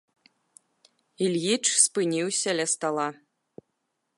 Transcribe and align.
Ільіч 1.25 1.65
спыніўся 1.83 2.51
ля 2.61 2.67
стала. 2.73 3.07